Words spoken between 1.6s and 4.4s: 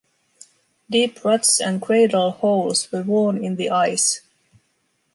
and cradle holes were worn in the ice.